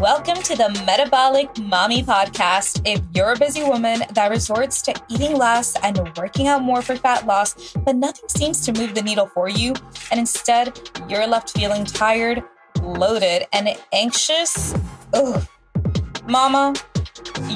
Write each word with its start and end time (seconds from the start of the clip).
Welcome 0.00 0.40
to 0.44 0.54
the 0.54 0.68
Metabolic 0.86 1.52
Mami 1.54 2.04
Podcast. 2.04 2.82
If 2.84 3.00
you're 3.14 3.32
a 3.32 3.36
busy 3.36 3.64
woman 3.64 4.04
that 4.12 4.30
resorts 4.30 4.80
to 4.82 4.94
eating 5.08 5.34
less 5.34 5.74
and 5.82 5.98
working 6.16 6.46
out 6.46 6.62
more 6.62 6.82
for 6.82 6.94
fat 6.94 7.26
loss, 7.26 7.72
but 7.72 7.96
nothing 7.96 8.28
seems 8.28 8.64
to 8.66 8.72
move 8.72 8.94
the 8.94 9.02
needle 9.02 9.26
for 9.26 9.48
you, 9.48 9.74
and 10.12 10.20
instead 10.20 10.88
you're 11.08 11.26
left 11.26 11.50
feeling 11.50 11.84
tired, 11.84 12.44
bloated, 12.74 13.48
and 13.52 13.76
anxious, 13.92 14.72
ugh, 15.14 15.44
mama, 16.28 16.74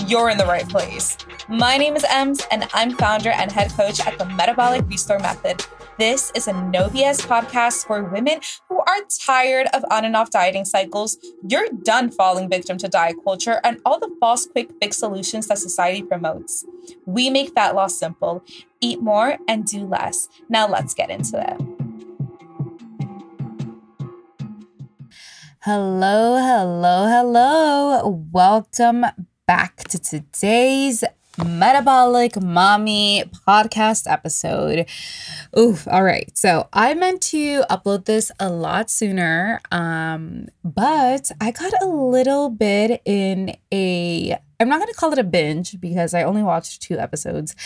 you're 0.09 0.29
in 0.29 0.37
the 0.37 0.47
right 0.47 0.69
place. 0.69 1.17
My 1.49 1.77
name 1.77 1.95
is 1.95 2.05
Ems, 2.09 2.45
and 2.51 2.69
I'm 2.75 2.97
founder 2.97 3.31
and 3.31 3.53
head 3.53 3.71
coach 3.71 4.05
at 4.05 4.19
the 4.19 4.25
Metabolic 4.25 4.85
Restore 4.89 5.21
Method. 5.21 5.65
This 5.99 6.33
is 6.35 6.49
a 6.49 6.55
no 6.55 6.89
BS 6.89 7.27
podcast 7.27 7.87
for 7.87 8.03
women 8.03 8.41
who 8.71 8.79
are 8.79 9.03
tired 9.21 9.67
of 9.75 9.85
on 9.91 10.07
and 10.07 10.17
off 10.17 10.31
dieting 10.31 10.65
cycles. 10.65 11.19
You're 11.47 11.69
done 11.83 12.11
falling 12.11 12.49
victim 12.49 12.79
to 12.79 12.89
diet 12.89 13.17
culture 13.23 13.61
and 13.63 13.79
all 13.85 13.99
the 14.01 14.11
false 14.19 14.47
quick 14.47 14.71
fix 14.81 14.97
solutions 14.97 15.49
that 15.49 15.59
society 15.59 16.03
promotes. 16.03 16.65
We 17.05 17.29
make 17.29 17.53
fat 17.53 17.75
loss 17.75 17.99
simple 17.99 18.43
eat 18.81 19.03
more 19.03 19.37
and 19.47 19.67
do 19.67 19.85
less. 19.85 20.31
Now 20.49 20.67
let's 20.67 20.95
get 20.95 21.11
into 21.11 21.39
it. 21.39 21.61
Hello, 25.61 26.39
hello, 26.39 27.07
hello. 27.07 28.29
Welcome 28.33 29.05
back 29.47 29.85
to 29.91 29.99
today's 29.99 31.05
Metabolic 31.39 32.33
Mami 32.35 33.25
podcast 33.47 34.11
episode. 34.11 34.87
Oof, 35.59 35.89
all 35.89 36.03
right. 36.03 36.31
So 36.37 36.69
I 36.73 36.95
meant 36.95 37.23
to 37.23 37.63
upload 37.71 38.05
this 38.05 38.31
a 38.39 38.51
lot 38.51 38.91
sooner, 38.91 39.61
um, 39.71 40.49
but 40.63 41.31
I 41.41 41.51
got 41.51 41.73
a 41.81 41.87
little 41.87 42.51
bit 42.51 43.01
in 43.05 43.57
a 43.73 44.37
I'm 44.61 44.69
not 44.69 44.79
going 44.79 44.93
to 44.93 44.99
call 44.99 45.13
it 45.13 45.19
a 45.19 45.25
binge 45.25 45.81
because 45.81 46.15
I 46.15 46.23
only 46.23 46.43
watched 46.43 46.83
two 46.83 46.97
episodes, 46.97 47.57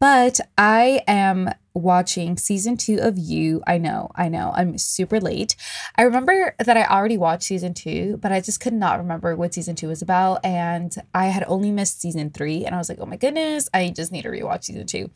but 0.00 0.40
I 0.58 1.02
am 1.06 1.50
watching 1.74 2.36
season 2.36 2.76
two 2.76 2.98
of 3.00 3.18
You. 3.18 3.62
I 3.66 3.78
know, 3.78 4.10
I 4.14 4.28
know, 4.28 4.52
I'm 4.54 4.76
super 4.78 5.20
late. 5.20 5.56
I 5.96 6.02
remember 6.02 6.54
that 6.58 6.76
I 6.76 6.84
already 6.84 7.16
watched 7.16 7.44
season 7.44 7.74
two, 7.74 8.18
but 8.20 8.32
I 8.32 8.40
just 8.40 8.60
could 8.60 8.72
not 8.72 8.98
remember 8.98 9.36
what 9.36 9.54
season 9.54 9.76
two 9.76 9.88
was 9.88 10.02
about. 10.02 10.44
And 10.44 10.94
I 11.14 11.26
had 11.26 11.44
only 11.46 11.70
missed 11.70 12.00
season 12.00 12.30
three. 12.30 12.64
And 12.64 12.74
I 12.74 12.78
was 12.78 12.88
like, 12.88 12.98
oh 13.00 13.06
my 13.06 13.16
goodness, 13.16 13.68
I 13.72 13.90
just 13.90 14.12
need 14.12 14.22
to 14.22 14.30
rewatch 14.30 14.64
season 14.64 14.86
two. 14.86 15.10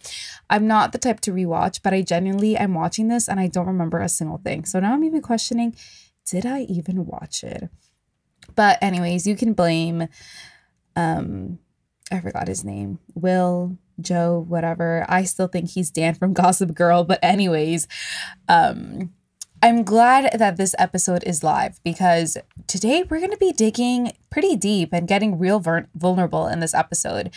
I'm 0.48 0.66
not 0.66 0.92
the 0.92 0.98
type 0.98 1.20
to 1.20 1.33
rewatch, 1.33 1.80
but 1.83 1.92
I 1.92 2.02
genuinely 2.02 2.56
am 2.56 2.74
watching 2.74 3.08
this 3.08 3.28
and 3.28 3.41
I 3.41 3.48
don't 3.48 3.66
remember 3.66 4.00
a 4.00 4.08
single 4.08 4.39
thing. 4.39 4.64
So 4.64 4.80
now 4.80 4.92
I'm 4.92 5.05
even 5.05 5.22
questioning 5.22 5.74
did 6.27 6.46
I 6.46 6.61
even 6.62 7.05
watch 7.05 7.44
it? 7.44 7.68
But, 8.56 8.78
anyways, 8.83 9.27
you 9.27 9.36
can 9.36 9.52
blame 9.52 10.08
um 10.96 11.58
I 12.12 12.20
forgot 12.20 12.48
his 12.48 12.64
name. 12.64 12.98
Will, 13.14 13.78
Joe, 14.00 14.44
whatever. 14.48 15.04
I 15.08 15.24
still 15.24 15.48
think 15.48 15.70
he's 15.70 15.90
Dan 15.90 16.14
from 16.14 16.32
Gossip 16.34 16.74
Girl, 16.74 17.04
but 17.04 17.18
anyways, 17.22 17.88
um 18.48 19.12
I'm 19.64 19.82
glad 19.82 20.38
that 20.38 20.58
this 20.58 20.74
episode 20.78 21.24
is 21.24 21.42
live 21.42 21.82
because 21.82 22.36
today 22.66 23.02
we're 23.08 23.20
going 23.20 23.30
to 23.30 23.38
be 23.38 23.50
digging 23.50 24.12
pretty 24.28 24.56
deep 24.56 24.92
and 24.92 25.08
getting 25.08 25.38
real 25.38 25.58
vulnerable 25.94 26.46
in 26.48 26.60
this 26.60 26.74
episode. 26.74 27.30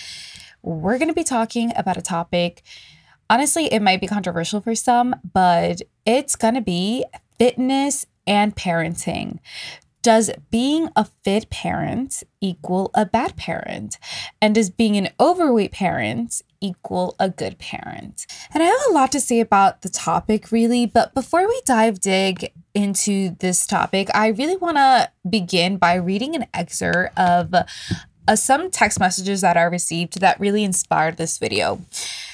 We're 0.61 0.97
going 0.97 1.07
to 1.07 1.13
be 1.13 1.23
talking 1.23 1.71
about 1.77 1.95
a 1.95 2.01
topic. 2.01 2.63
Honestly, 3.29 3.71
it 3.71 3.81
might 3.81 4.01
be 4.01 4.07
controversial 4.07 4.59
for 4.59 4.75
some, 4.75 5.15
but 5.31 5.81
it's 6.05 6.35
going 6.35 6.55
to 6.55 6.61
be 6.61 7.05
fitness 7.39 8.05
and 8.27 8.53
parenting. 8.53 9.39
Does 10.07 10.31
being 10.51 10.87
a 10.95 11.03
fit 11.03 11.49
parent 11.49 12.23
equal 12.39 12.91
a 12.93 13.05
bad 13.05 13.35
parent? 13.35 13.97
And 14.41 14.55
does 14.55 14.69
being 14.69 14.95
an 14.95 15.09
overweight 15.19 15.73
parent 15.73 16.41
equal 16.61 17.17
a 17.19 17.29
good 17.29 17.59
parent? 17.59 18.25
And 18.53 18.63
I 18.63 18.67
have 18.67 18.79
a 18.89 18.93
lot 18.93 19.11
to 19.11 19.19
say 19.19 19.41
about 19.41 19.81
the 19.81 19.89
topic, 19.89 20.49
really. 20.49 20.85
But 20.85 21.13
before 21.13 21.45
we 21.45 21.61
dive 21.65 21.99
dig 21.99 22.53
into 22.73 23.35
this 23.39 23.67
topic, 23.67 24.07
I 24.13 24.27
really 24.27 24.55
want 24.55 24.77
to 24.77 25.11
begin 25.29 25.75
by 25.75 25.95
reading 25.95 26.37
an 26.37 26.45
excerpt 26.53 27.19
of 27.19 27.53
uh, 27.53 28.35
some 28.37 28.71
text 28.71 29.01
messages 29.01 29.41
that 29.41 29.57
I 29.57 29.63
received 29.63 30.21
that 30.21 30.39
really 30.39 30.63
inspired 30.63 31.17
this 31.17 31.37
video. 31.37 31.81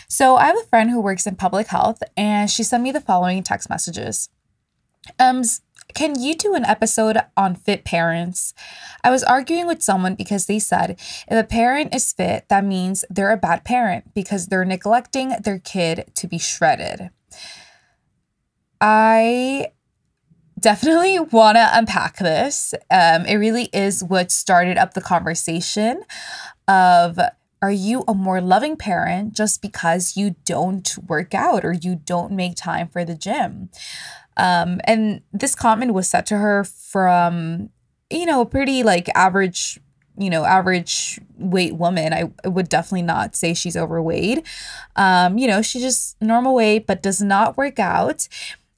So 0.07 0.35
I 0.35 0.45
have 0.45 0.59
a 0.59 0.67
friend 0.67 0.91
who 0.91 1.01
works 1.01 1.25
in 1.25 1.38
public 1.38 1.66
health, 1.66 2.03
and 2.16 2.51
she 2.51 2.62
sent 2.62 2.83
me 2.83 2.91
the 2.91 3.01
following 3.01 3.41
text 3.41 3.67
messages. 3.67 4.29
Um, 5.19 5.41
can 5.94 6.20
you 6.20 6.36
do 6.36 6.56
an 6.56 6.66
episode 6.66 7.18
on 7.36 7.56
fit 7.56 7.84
parents? 7.84 8.54
I 9.04 9.12
was 9.12 9.24
arguing 9.24 9.68
with 9.68 9.84
someone 9.84 10.16
because 10.16 10.46
they 10.46 10.59
said 10.59 10.92
if 10.92 11.31
a 11.31 11.44
parent 11.44 11.94
is 11.94 12.12
fit, 12.12 12.46
that 12.50 12.66
means 12.66 13.06
they're 13.09 13.31
a 13.31 13.38
bad 13.38 13.64
parent 13.64 14.14
because 14.14 14.48
they're 14.48 14.66
neglecting 14.66 15.36
their 15.44 15.59
kid 15.59 16.12
to 16.16 16.28
be 16.28 16.38
shredded. 16.38 17.09
I 18.81 19.68
definitely 20.59 21.20
want 21.31 21.58
to 21.58 21.70
unpack 21.78 22.18
this. 22.18 22.74
Um, 22.90 23.25
it 23.25 23.36
really 23.36 23.70
is 23.74 24.04
what 24.04 24.31
started 24.31 24.78
up 24.78 24.94
the 24.94 25.02
conversation 25.02 26.04
of 26.68 27.20
are 27.63 27.72
you 27.72 28.03
a 28.09 28.13
more 28.13 28.41
loving 28.41 28.75
parent 28.75 29.31
just 29.31 29.62
because 29.62 30.18
you 30.18 30.35
don't 30.44 30.97
work 31.07 31.34
out 31.34 31.63
or 31.63 31.72
you 31.72 31.96
don't 31.96 32.34
make 32.34 32.57
time 32.57 32.90
for 32.90 33.06
the 33.06 33.16
gym? 33.16 33.69
Um, 34.35 34.81
and 34.84 35.22
this 35.31 35.56
comment 35.56 35.94
was 35.94 36.09
said 36.09 36.25
to 36.25 36.40
her 36.40 36.66
from, 36.66 37.69
you 38.09 38.25
know, 38.25 38.41
a 38.41 38.46
pretty 38.46 38.84
like 38.84 39.07
average, 39.16 39.79
you 40.18 40.29
know, 40.29 40.44
average 40.44 41.22
weight 41.38 41.78
woman. 41.78 42.12
I 42.12 42.34
would 42.46 42.68
definitely 42.68 43.03
not 43.03 43.34
say 43.38 43.53
she's 43.53 43.78
overweight. 43.78 44.45
Um, 44.97 45.38
you 45.38 45.47
know, 45.47 45.62
she's 45.62 45.84
just 45.84 46.22
normal 46.22 46.56
weight, 46.56 46.85
but 46.85 47.01
does 47.01 47.22
not 47.22 47.56
work 47.56 47.80
out. 47.80 48.28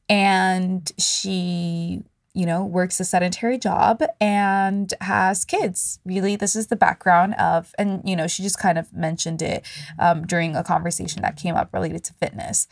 And 0.07 0.91
she, 1.00 2.03
you 2.35 2.46
know, 2.46 2.63
works 2.63 3.00
a 3.00 3.06
sedentary 3.06 3.57
job 3.57 4.03
and 4.19 4.94
has 5.01 5.46
kids. 5.46 6.00
Really, 6.06 6.35
this 6.35 6.56
is 6.56 6.68
the 6.68 6.75
background 6.75 7.34
of, 7.35 7.73
and, 7.78 8.01
you 8.03 8.16
know, 8.16 8.28
she 8.28 8.44
just 8.44 8.59
kind 8.59 8.78
of 8.78 8.94
mentioned 8.94 9.41
it 9.41 9.66
um, 9.97 10.28
during 10.28 10.56
a 10.56 10.63
conversation 10.63 11.22
that 11.22 11.38
came 11.38 11.56
up 11.56 11.73
related 11.73 12.03
to 12.03 12.13
fitness. 12.13 12.68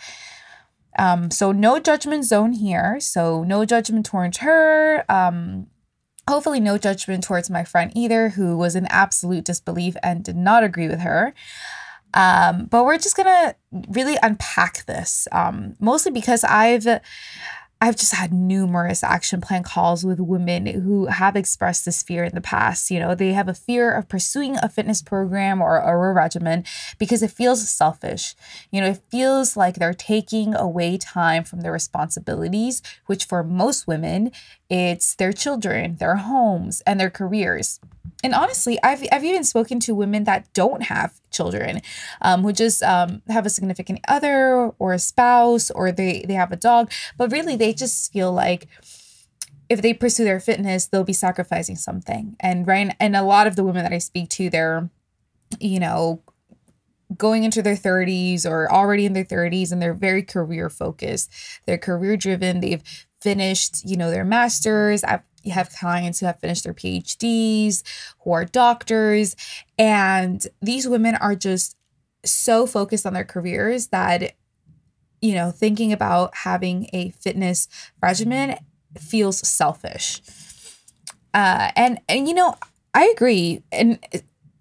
Um, 1.00 1.32
so 1.32 1.52
no 1.52 1.80
judgment 1.80 2.26
zone 2.26 2.54
here. 2.54 3.00
So 3.00 3.44
no 3.44 3.66
judgment 3.66 4.06
towards 4.06 4.40
her. 4.40 5.06
Um, 5.10 5.68
hopefully 6.30 6.60
no 6.60 6.78
judgment 6.78 7.24
towards 7.24 7.50
my 7.50 7.64
friend 7.64 7.92
either, 7.96 8.30
who 8.30 8.58
was 8.58 8.76
in 8.76 8.86
absolute 8.88 9.46
disbelief 9.46 9.96
and 10.04 10.24
did 10.24 10.36
not 10.36 10.64
agree 10.64 10.88
with 10.88 11.00
her. 11.00 11.34
Um, 12.14 12.66
but 12.66 12.86
we're 12.86 13.00
just 13.00 13.18
gonna 13.18 13.56
really 13.90 14.18
unpack 14.22 14.86
this, 14.86 15.28
um, 15.32 15.76
mostly 15.80 16.12
because 16.12 16.44
I've 16.44 16.86
I've 17.84 17.98
just 17.98 18.16
had 18.16 18.32
numerous 18.32 19.04
action 19.04 19.42
plan 19.42 19.64
calls 19.64 20.06
with 20.06 20.18
women 20.18 20.68
who 20.68 21.08
have 21.08 21.36
expressed 21.36 21.84
this 21.84 22.02
fear 22.02 22.24
in 22.24 22.34
the 22.34 22.40
past. 22.40 22.90
You 22.90 22.98
know, 22.98 23.14
they 23.14 23.34
have 23.34 23.50
a 23.50 23.54
fear 23.54 23.92
of 23.92 24.08
pursuing 24.08 24.56
a 24.56 24.70
fitness 24.70 25.02
program 25.02 25.62
or, 25.62 25.84
or 25.84 26.10
a 26.10 26.14
regimen 26.14 26.64
because 26.98 27.22
it 27.22 27.32
feels 27.32 27.70
selfish. 27.70 28.36
You 28.72 28.80
know, 28.80 28.88
it 28.88 29.02
feels 29.10 29.58
like 29.58 29.76
they're 29.76 29.94
taking 29.94 30.56
away 30.56 30.98
time 30.98 31.44
from 31.44 31.60
their 31.60 31.74
responsibilities, 31.74 32.82
which 33.08 33.26
for 33.26 33.44
most 33.44 33.86
women, 33.86 34.32
it's 34.74 35.16
their 35.16 35.34
children, 35.34 35.98
their 35.98 36.18
homes, 36.18 36.82
and 36.86 37.00
their 37.00 37.10
careers 37.10 37.80
and 38.24 38.34
honestly, 38.34 38.80
I've 38.82 39.06
I've 39.12 39.26
even 39.26 39.44
spoken 39.44 39.80
to 39.82 39.94
women 39.94 40.24
that 40.24 40.52
don't 40.54 40.84
have 40.84 41.20
children, 41.30 41.82
um, 42.22 42.42
who 42.42 42.54
just 42.54 42.82
um, 42.82 43.22
have 43.28 43.46
a 43.46 43.50
significant 43.50 44.00
other 44.08 44.72
or 44.80 44.94
a 44.94 45.00
spouse 45.00 45.70
or 45.70 45.92
they 45.92 46.24
they 46.26 46.34
have 46.34 46.52
a 46.52 46.56
dog, 46.56 46.92
but 47.18 47.32
really 47.32 47.58
they 47.58 47.74
just 47.74 48.14
feel 48.14 48.32
like 48.32 48.68
if 49.70 49.82
they 49.82 49.94
pursue 49.94 50.24
their 50.24 50.40
fitness, 50.40 50.86
they'll 50.86 51.04
be 51.04 51.14
sacrificing 51.14 51.76
something. 51.76 52.36
And 52.40 52.66
right, 52.66 52.96
and 53.00 53.16
a 53.16 53.24
lot 53.24 53.46
of 53.46 53.58
the 53.58 53.64
women 53.64 53.84
that 53.84 53.94
I 53.94 53.98
speak 53.98 54.30
to, 54.32 54.50
they're, 54.50 54.90
you 55.60 55.80
know, 55.80 56.22
going 57.18 57.44
into 57.44 57.62
their 57.62 57.76
30s 57.76 58.46
or 58.46 58.72
already 58.72 59.06
in 59.06 59.14
their 59.14 59.26
30s 59.26 59.72
and 59.72 59.82
they're 59.82 59.94
very 59.94 60.24
career 60.24 60.70
focused. 60.70 61.32
They're 61.66 61.78
career 61.78 62.18
driven. 62.18 62.60
They've 62.60 62.84
finished, 63.24 63.84
you 63.86 63.98
know, 63.98 64.12
their 64.12 64.26
masters. 64.26 65.04
I've 65.04 65.22
clients 65.78 66.20
who 66.20 66.26
have 66.26 66.40
finished 66.40 66.64
their 66.64 66.74
PhDs, 66.74 67.84
who 68.24 68.32
are 68.32 68.46
doctors, 68.46 69.36
and 69.78 70.46
these 70.62 70.88
women 70.88 71.16
are 71.16 71.36
just 71.36 71.76
so 72.24 72.66
focused 72.66 73.06
on 73.06 73.14
their 73.14 73.26
careers 73.26 73.88
that 73.88 74.36
you 75.24 75.34
know, 75.34 75.52
thinking 75.52 75.94
about 75.94 76.36
having 76.36 76.90
a 76.92 77.12
fitness 77.12 77.70
regimen 78.02 78.58
feels 79.00 79.48
selfish. 79.48 80.22
Uh, 81.34 81.72
and 81.78 82.00
and 82.10 82.28
you 82.28 82.34
know, 82.34 82.56
I 82.94 83.06
agree. 83.06 83.64
And 83.72 84.06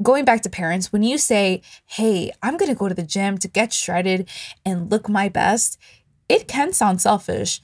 going 0.02 0.24
back 0.24 0.42
to 0.42 0.48
parents, 0.48 0.92
when 0.92 1.02
you 1.02 1.18
say, 1.18 1.62
"Hey, 1.84 2.30
I'm 2.42 2.56
gonna 2.56 2.76
go 2.76 2.88
to 2.88 2.94
the 2.94 3.02
gym 3.02 3.38
to 3.38 3.48
get 3.48 3.72
shredded 3.72 4.28
and 4.64 4.88
look 4.88 5.08
my 5.08 5.28
best," 5.28 5.78
it 6.28 6.46
can 6.46 6.72
sound 6.72 7.00
selfish, 7.00 7.60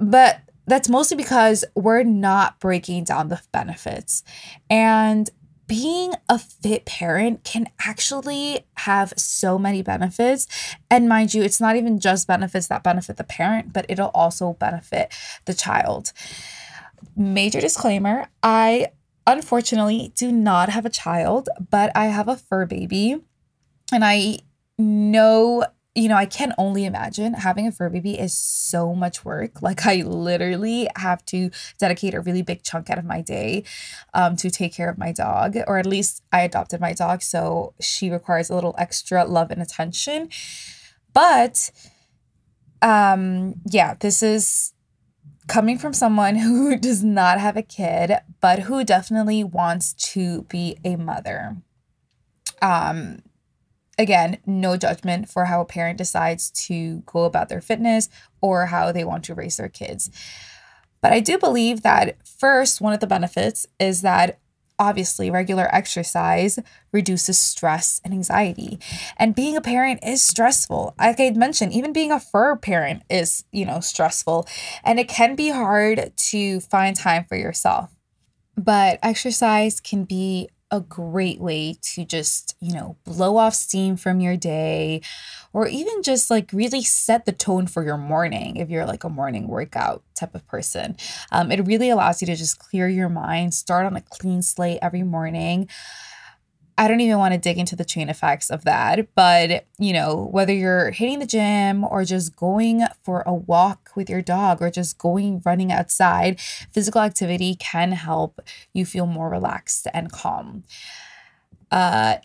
but 0.00 0.40
that's 0.66 0.88
mostly 0.88 1.16
because 1.16 1.64
we're 1.74 2.02
not 2.02 2.58
breaking 2.58 3.04
down 3.04 3.28
the 3.28 3.40
benefits. 3.52 4.22
And 4.68 5.28
being 5.66 6.14
a 6.28 6.36
fit 6.38 6.84
parent 6.84 7.44
can 7.44 7.68
actually 7.86 8.66
have 8.78 9.12
so 9.16 9.56
many 9.56 9.82
benefits. 9.82 10.48
And 10.90 11.08
mind 11.08 11.32
you, 11.32 11.42
it's 11.42 11.60
not 11.60 11.76
even 11.76 12.00
just 12.00 12.26
benefits 12.26 12.66
that 12.68 12.82
benefit 12.82 13.18
the 13.18 13.24
parent, 13.24 13.72
but 13.72 13.86
it'll 13.88 14.10
also 14.12 14.54
benefit 14.54 15.14
the 15.44 15.54
child. 15.54 16.12
Major 17.14 17.60
disclaimer 17.60 18.26
I 18.42 18.88
unfortunately 19.26 20.12
do 20.16 20.32
not 20.32 20.70
have 20.70 20.86
a 20.86 20.90
child, 20.90 21.48
but 21.70 21.92
I 21.94 22.06
have 22.06 22.26
a 22.26 22.36
fur 22.36 22.66
baby. 22.66 23.20
And 23.92 24.04
I 24.04 24.38
know 24.76 25.64
you 25.94 26.08
know, 26.08 26.14
I 26.14 26.26
can 26.26 26.54
only 26.56 26.84
imagine 26.84 27.34
having 27.34 27.66
a 27.66 27.72
fur 27.72 27.90
baby 27.90 28.18
is 28.18 28.36
so 28.36 28.94
much 28.94 29.24
work. 29.24 29.60
Like, 29.62 29.86
I 29.86 30.02
literally 30.02 30.88
have 30.96 31.24
to 31.26 31.50
dedicate 31.78 32.14
a 32.14 32.20
really 32.20 32.42
big 32.42 32.62
chunk 32.62 32.90
out 32.90 32.98
of 32.98 33.04
my 33.04 33.20
day 33.20 33.64
um, 34.14 34.36
to 34.36 34.50
take 34.50 34.72
care 34.72 34.88
of 34.88 34.98
my 34.98 35.12
dog, 35.12 35.56
or 35.66 35.78
at 35.78 35.86
least 35.86 36.22
I 36.32 36.42
adopted 36.42 36.80
my 36.80 36.92
dog. 36.92 37.22
So 37.22 37.74
she 37.80 38.10
requires 38.10 38.50
a 38.50 38.54
little 38.54 38.74
extra 38.78 39.24
love 39.24 39.50
and 39.50 39.62
attention. 39.62 40.28
But, 41.12 41.70
um, 42.82 43.54
yeah, 43.64 43.94
this 44.00 44.22
is 44.22 44.72
coming 45.46 45.78
from 45.78 45.92
someone 45.92 46.36
who 46.46 46.76
does 46.76 47.04
not 47.04 47.38
have 47.38 47.56
a 47.56 47.62
kid, 47.62 48.18
but 48.40 48.60
who 48.60 48.84
definitely 48.84 49.44
wants 49.44 49.92
to 49.92 50.42
be 50.42 50.78
a 50.84 50.96
mother. 50.96 51.56
Um, 52.62 53.22
again, 53.98 54.38
no 54.46 54.76
judgment 54.76 55.28
for 55.28 55.44
how 55.44 55.60
a 55.60 55.66
parent 55.66 55.98
decides 55.98 56.50
to 56.66 57.02
go 57.06 57.24
about 57.24 57.48
their 57.48 57.60
fitness 57.60 58.08
or 58.40 58.66
how 58.66 58.92
they 58.92 59.04
want 59.04 59.24
to 59.24 59.34
raise 59.34 59.56
their 59.56 59.68
kids. 59.68 60.10
But 61.02 61.12
I 61.12 61.20
do 61.20 61.38
believe 61.38 61.82
that 61.82 62.16
first, 62.26 62.80
one 62.80 62.92
of 62.92 63.00
the 63.00 63.06
benefits 63.06 63.66
is 63.78 64.02
that 64.02 64.38
obviously 64.78 65.30
regular 65.30 65.72
exercise 65.74 66.58
reduces 66.90 67.38
stress 67.38 68.00
and 68.02 68.14
anxiety. 68.14 68.78
And 69.18 69.34
being 69.34 69.56
a 69.56 69.60
parent 69.60 70.00
is 70.02 70.22
stressful. 70.22 70.94
Like 70.98 71.20
I 71.20 71.30
mentioned, 71.30 71.74
even 71.74 71.92
being 71.92 72.10
a 72.10 72.18
fur 72.18 72.56
parent 72.56 73.02
is, 73.10 73.44
you 73.52 73.66
know, 73.66 73.80
stressful. 73.80 74.48
And 74.82 74.98
it 74.98 75.08
can 75.08 75.36
be 75.36 75.50
hard 75.50 76.12
to 76.16 76.60
find 76.60 76.96
time 76.96 77.24
for 77.28 77.36
yourself. 77.36 77.94
But 78.56 78.98
exercise 79.02 79.80
can 79.80 80.04
be 80.04 80.48
a 80.70 80.80
great 80.80 81.40
way 81.40 81.76
to 81.82 82.04
just, 82.04 82.56
you 82.60 82.72
know, 82.72 82.96
blow 83.04 83.36
off 83.36 83.54
steam 83.54 83.96
from 83.96 84.20
your 84.20 84.36
day 84.36 85.00
or 85.52 85.66
even 85.66 86.02
just 86.02 86.30
like 86.30 86.52
really 86.52 86.82
set 86.82 87.26
the 87.26 87.32
tone 87.32 87.66
for 87.66 87.84
your 87.84 87.96
morning 87.96 88.56
if 88.56 88.70
you're 88.70 88.86
like 88.86 89.02
a 89.02 89.08
morning 89.08 89.48
workout 89.48 90.02
type 90.14 90.34
of 90.34 90.46
person. 90.46 90.96
Um, 91.32 91.50
it 91.50 91.66
really 91.66 91.90
allows 91.90 92.20
you 92.20 92.26
to 92.26 92.36
just 92.36 92.58
clear 92.58 92.88
your 92.88 93.08
mind, 93.08 93.54
start 93.54 93.86
on 93.86 93.96
a 93.96 94.00
clean 94.00 94.42
slate 94.42 94.78
every 94.80 95.02
morning. 95.02 95.68
I 96.80 96.88
don't 96.88 97.02
even 97.02 97.18
want 97.18 97.34
to 97.34 97.38
dig 97.38 97.58
into 97.58 97.76
the 97.76 97.84
chain 97.84 98.08
effects 98.08 98.48
of 98.48 98.64
that, 98.64 99.14
but 99.14 99.66
you 99.78 99.92
know, 99.92 100.30
whether 100.32 100.54
you're 100.54 100.92
hitting 100.92 101.18
the 101.18 101.26
gym 101.26 101.84
or 101.84 102.04
just 102.04 102.34
going 102.34 102.84
for 103.02 103.22
a 103.26 103.34
walk 103.34 103.90
with 103.94 104.08
your 104.08 104.22
dog 104.22 104.62
or 104.62 104.70
just 104.70 104.96
going 104.96 105.42
running 105.44 105.70
outside, 105.70 106.40
physical 106.40 107.02
activity 107.02 107.54
can 107.54 107.92
help 107.92 108.40
you 108.72 108.86
feel 108.86 109.04
more 109.04 109.28
relaxed 109.28 109.88
and 109.92 110.10
calm. 110.10 110.64
Uh, 111.70 112.16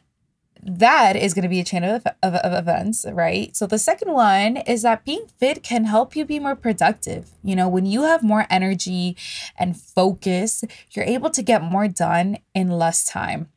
that 0.64 1.18
is 1.18 1.34
going 1.34 1.44
to 1.44 1.50
be 1.50 1.60
a 1.60 1.66
chain 1.66 1.84
of, 1.84 2.08
of, 2.24 2.36
of, 2.36 2.54
events, 2.54 3.06
right? 3.12 3.54
So 3.58 3.68
the 3.68 3.78
second 3.78 4.14
one 4.14 4.56
is 4.56 4.84
that 4.84 5.04
being 5.04 5.26
fit 5.38 5.64
can 5.64 5.84
help 5.84 6.16
you 6.16 6.24
be 6.24 6.40
more 6.40 6.56
productive. 6.56 7.32
You 7.44 7.58
know, 7.58 7.68
when 7.68 7.86
you 7.86 8.04
have 8.04 8.24
more 8.24 8.48
energy 8.50 9.18
and 9.60 9.76
focus, 9.76 10.64
you're 10.92 11.04
able 11.04 11.30
to 11.32 11.44
get 11.44 11.62
more 11.62 11.90
done 11.90 12.38
in 12.56 12.70
less 12.70 13.04
time. 13.04 13.50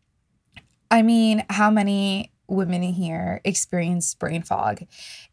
I 0.90 1.02
mean, 1.02 1.44
how 1.50 1.70
many 1.70 2.32
women 2.46 2.82
here 2.82 3.40
experience 3.44 4.14
brain 4.14 4.42
fog? 4.42 4.84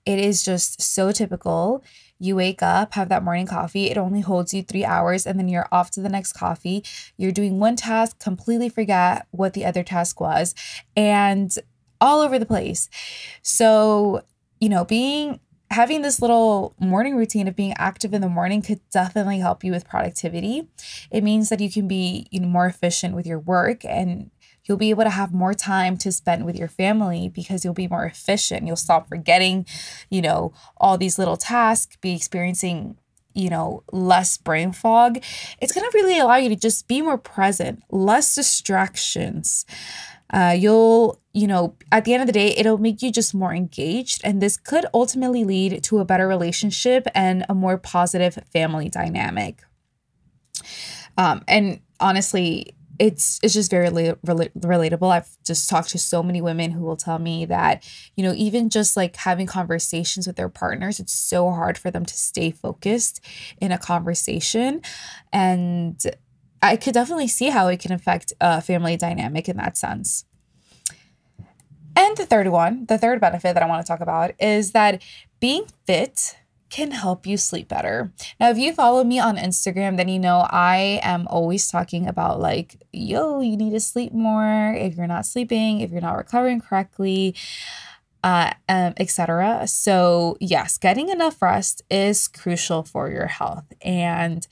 It 0.05 0.19
is 0.19 0.43
just 0.43 0.81
so 0.81 1.11
typical. 1.11 1.83
You 2.19 2.35
wake 2.35 2.61
up, 2.61 2.93
have 2.93 3.09
that 3.09 3.23
morning 3.23 3.47
coffee, 3.47 3.89
it 3.89 3.97
only 3.97 4.21
holds 4.21 4.53
you 4.53 4.63
three 4.63 4.85
hours, 4.85 5.25
and 5.25 5.37
then 5.37 5.49
you're 5.49 5.67
off 5.71 5.91
to 5.91 6.01
the 6.01 6.09
next 6.09 6.33
coffee. 6.33 6.83
You're 7.17 7.31
doing 7.31 7.59
one 7.59 7.75
task, 7.75 8.19
completely 8.19 8.69
forget 8.69 9.27
what 9.31 9.53
the 9.53 9.65
other 9.65 9.83
task 9.83 10.19
was, 10.19 10.55
and 10.95 11.53
all 11.99 12.21
over 12.21 12.39
the 12.39 12.45
place. 12.45 12.89
So, 13.41 14.23
you 14.59 14.69
know, 14.69 14.85
being 14.85 15.39
having 15.71 16.01
this 16.03 16.21
little 16.21 16.73
morning 16.79 17.17
routine 17.17 17.47
of 17.47 17.55
being 17.55 17.73
active 17.77 18.13
in 18.13 18.21
the 18.21 18.29
morning 18.29 18.61
could 18.61 18.79
definitely 18.91 19.39
help 19.39 19.63
you 19.63 19.71
with 19.71 19.87
productivity. 19.87 20.67
It 21.11 21.23
means 21.23 21.49
that 21.49 21.59
you 21.59 21.71
can 21.71 21.87
be 21.87 22.27
you 22.31 22.39
know, 22.39 22.47
more 22.47 22.67
efficient 22.67 23.15
with 23.15 23.25
your 23.25 23.39
work 23.39 23.83
and 23.83 24.29
You'll 24.65 24.77
be 24.77 24.89
able 24.89 25.03
to 25.03 25.09
have 25.09 25.33
more 25.33 25.53
time 25.53 25.97
to 25.97 26.11
spend 26.11 26.45
with 26.45 26.55
your 26.55 26.67
family 26.67 27.29
because 27.29 27.63
you'll 27.63 27.73
be 27.73 27.87
more 27.87 28.05
efficient. 28.05 28.65
You'll 28.65 28.75
stop 28.75 29.07
forgetting, 29.07 29.65
you 30.09 30.21
know, 30.21 30.53
all 30.77 30.97
these 30.97 31.19
little 31.19 31.37
tasks, 31.37 31.97
be 32.01 32.15
experiencing 32.15 32.97
you 33.35 33.49
know, 33.49 33.83
less 33.91 34.37
brain 34.37 34.71
fog, 34.71 35.21
it's 35.59 35.73
to 35.73 35.91
really 35.93 36.17
allow 36.17 36.37
you 36.37 36.49
to 36.49 36.55
just 36.55 36.87
be 36.87 37.01
more 37.01 37.17
present, 37.17 37.83
less 37.91 38.33
distractions. 38.33 39.65
Uh, 40.31 40.55
you'll, 40.57 41.19
you 41.33 41.45
know, 41.45 41.75
at 41.91 42.05
the 42.05 42.13
end 42.13 42.23
of 42.23 42.27
the 42.27 42.33
day, 42.33 42.55
it'll 42.57 42.77
make 42.77 43.01
you 43.01 43.11
just 43.11 43.35
more 43.35 43.53
engaged. 43.53 44.21
And 44.23 44.41
this 44.41 44.57
could 44.57 44.85
ultimately 44.93 45.43
lead 45.43 45.83
to 45.83 45.99
a 45.99 46.05
better 46.05 46.27
relationship 46.27 47.07
and 47.13 47.45
a 47.47 47.53
more 47.53 47.77
positive 47.77 48.39
family 48.51 48.89
dynamic. 48.89 49.61
Um, 51.17 51.43
and 51.47 51.81
honestly, 51.99 52.73
it's 52.99 53.39
it's 53.43 53.53
just 53.53 53.69
very 53.69 53.89
rel- 53.89 54.49
relatable. 54.57 55.11
I've 55.11 55.29
just 55.43 55.69
talked 55.69 55.89
to 55.89 55.97
so 55.97 56.23
many 56.23 56.41
women 56.41 56.71
who 56.71 56.83
will 56.83 56.97
tell 56.97 57.19
me 57.19 57.45
that 57.45 57.87
you 58.15 58.23
know 58.23 58.33
even 58.35 58.69
just 58.69 58.95
like 58.95 59.15
having 59.15 59.47
conversations 59.47 60.27
with 60.27 60.35
their 60.35 60.49
partners, 60.49 60.99
it's 60.99 61.13
so 61.13 61.51
hard 61.51 61.77
for 61.77 61.91
them 61.91 62.05
to 62.05 62.13
stay 62.13 62.51
focused 62.51 63.23
in 63.59 63.71
a 63.71 63.77
conversation, 63.77 64.81
and 65.33 66.01
I 66.61 66.77
could 66.77 66.93
definitely 66.93 67.27
see 67.27 67.49
how 67.49 67.67
it 67.67 67.79
can 67.79 67.91
affect 67.91 68.33
a 68.39 68.61
family 68.61 68.97
dynamic 68.97 69.49
in 69.49 69.57
that 69.57 69.77
sense. 69.77 70.25
And 71.95 72.17
the 72.17 72.25
third 72.25 72.47
one, 72.49 72.85
the 72.87 72.97
third 72.97 73.21
benefit 73.21 73.53
that 73.53 73.63
I 73.63 73.67
want 73.67 73.85
to 73.85 73.89
talk 73.89 74.01
about 74.01 74.31
is 74.39 74.71
that 74.71 75.01
being 75.39 75.65
fit 75.85 76.37
can 76.69 76.91
help 76.91 77.25
you 77.25 77.37
sleep 77.37 77.67
better. 77.67 78.11
Now, 78.39 78.49
if 78.49 78.57
you 78.57 78.73
follow 78.73 79.03
me 79.03 79.19
on 79.19 79.37
Instagram, 79.37 79.97
then 79.97 80.09
you 80.09 80.19
know 80.19 80.47
I 80.49 80.99
am 81.03 81.27
always 81.27 81.67
talking 81.67 82.07
about 82.07 82.39
like, 82.39 82.81
yo, 82.91 83.41
you 83.41 83.55
need 83.55 83.71
to 83.71 83.79
sleep 83.79 84.13
more 84.13 84.73
if 84.73 84.95
you're 84.95 85.07
not 85.07 85.25
sleeping, 85.25 85.81
if 85.81 85.91
you're 85.91 86.01
not 86.01 86.17
recovering 86.17 86.61
correctly, 86.61 87.35
uh, 88.23 88.51
um, 88.67 88.93
etc. 88.97 89.67
So, 89.67 90.37
yes, 90.39 90.77
getting 90.77 91.09
enough 91.09 91.41
rest 91.41 91.83
is 91.91 92.27
crucial 92.27 92.83
for 92.83 93.09
your 93.09 93.27
health. 93.27 93.65
And 93.81 94.47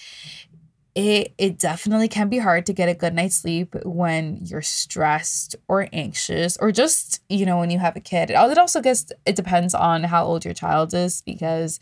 it 0.95 1.33
it 1.39 1.57
definitely 1.57 2.07
can 2.07 2.29
be 2.29 2.37
hard 2.37 2.65
to 2.67 2.73
get 2.73 2.87
a 2.87 2.93
good 2.93 3.15
night's 3.15 3.37
sleep 3.37 3.75
when 3.83 4.39
you're 4.43 4.61
stressed 4.61 5.55
or 5.67 5.87
anxious 5.91 6.55
or 6.57 6.71
just 6.71 7.21
you 7.29 7.45
know 7.45 7.57
when 7.57 7.71
you 7.71 7.79
have 7.79 7.95
a 7.95 7.99
kid. 7.99 8.29
It 8.29 8.35
also 8.35 8.81
gets 8.81 9.11
it 9.25 9.35
depends 9.35 9.73
on 9.73 10.03
how 10.03 10.25
old 10.25 10.45
your 10.45 10.53
child 10.53 10.93
is 10.93 11.21
because 11.21 11.79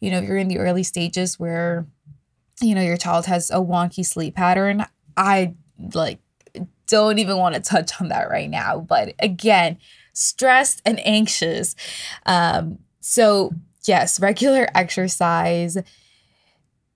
you 0.00 0.10
know 0.10 0.20
you're 0.20 0.38
in 0.38 0.48
the 0.48 0.58
early 0.58 0.82
stages 0.82 1.38
where 1.38 1.86
you 2.62 2.74
know 2.74 2.82
your 2.82 2.96
child 2.96 3.26
has 3.26 3.50
a 3.50 3.56
wonky 3.56 4.04
sleep 4.04 4.34
pattern. 4.36 4.86
I 5.16 5.54
like 5.92 6.20
don't 6.86 7.18
even 7.18 7.36
want 7.36 7.54
to 7.56 7.60
touch 7.60 8.00
on 8.00 8.08
that 8.08 8.30
right 8.30 8.48
now 8.48 8.78
but 8.78 9.14
again 9.18 9.76
stressed 10.14 10.80
and 10.86 10.98
anxious. 11.06 11.76
Um 12.24 12.78
so 13.00 13.52
yes 13.84 14.18
regular 14.18 14.66
exercise 14.74 15.76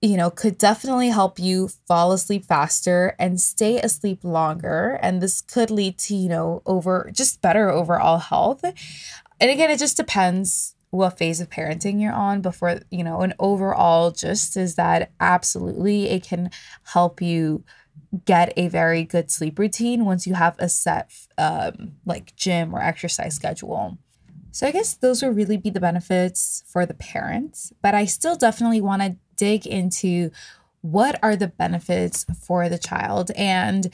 you 0.01 0.17
know, 0.17 0.31
could 0.31 0.57
definitely 0.57 1.09
help 1.09 1.37
you 1.37 1.69
fall 1.87 2.11
asleep 2.11 2.45
faster 2.45 3.15
and 3.19 3.39
stay 3.39 3.79
asleep 3.79 4.23
longer. 4.23 4.97
And 5.01 5.21
this 5.21 5.41
could 5.41 5.69
lead 5.69 5.99
to, 5.99 6.15
you 6.15 6.27
know, 6.27 6.63
over 6.65 7.11
just 7.13 7.41
better 7.41 7.69
overall 7.69 8.17
health. 8.17 8.63
And 8.63 9.51
again, 9.51 9.69
it 9.69 9.77
just 9.77 9.97
depends 9.97 10.75
what 10.89 11.17
phase 11.17 11.39
of 11.39 11.49
parenting 11.49 12.01
you're 12.01 12.13
on 12.13 12.41
before, 12.41 12.79
you 12.89 13.03
know, 13.03 13.21
an 13.21 13.33
overall 13.39 14.11
just 14.11 14.57
is 14.57 14.75
that 14.75 15.11
absolutely 15.19 16.09
it 16.09 16.23
can 16.23 16.49
help 16.83 17.21
you 17.21 17.63
get 18.25 18.51
a 18.57 18.67
very 18.67 19.03
good 19.03 19.31
sleep 19.31 19.57
routine 19.57 20.03
once 20.03 20.27
you 20.27 20.33
have 20.33 20.55
a 20.59 20.67
set 20.67 21.13
um 21.37 21.93
like 22.05 22.35
gym 22.35 22.75
or 22.75 22.81
exercise 22.81 23.35
schedule. 23.35 23.97
So 24.51 24.67
I 24.67 24.71
guess 24.71 24.95
those 24.95 25.23
would 25.23 25.35
really 25.35 25.55
be 25.55 25.69
the 25.69 25.79
benefits 25.79 26.63
for 26.67 26.85
the 26.85 26.93
parents, 26.93 27.71
but 27.81 27.95
I 27.95 28.03
still 28.03 28.35
definitely 28.35 28.81
want 28.81 29.01
to 29.01 29.15
dig 29.35 29.65
into 29.65 30.31
what 30.81 31.19
are 31.21 31.35
the 31.35 31.47
benefits 31.47 32.25
for 32.39 32.67
the 32.69 32.77
child 32.77 33.31
and 33.35 33.93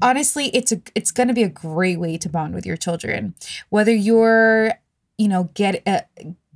honestly 0.00 0.46
it's 0.48 0.72
a 0.72 0.82
it's 0.94 1.12
going 1.12 1.28
to 1.28 1.34
be 1.34 1.44
a 1.44 1.48
great 1.48 1.98
way 1.98 2.16
to 2.18 2.28
bond 2.28 2.54
with 2.54 2.66
your 2.66 2.76
children 2.76 3.34
whether 3.68 3.94
you're 3.94 4.72
you 5.18 5.28
know 5.28 5.50
get 5.54 5.82
a, 5.86 6.04